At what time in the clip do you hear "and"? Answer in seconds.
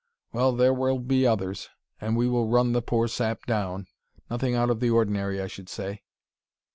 1.99-2.17